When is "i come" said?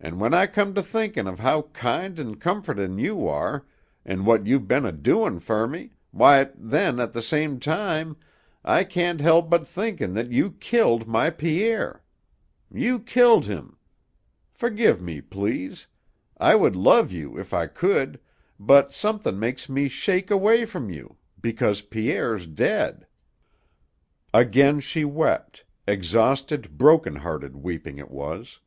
0.32-0.72